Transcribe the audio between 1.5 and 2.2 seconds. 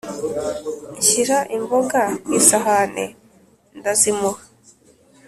imboga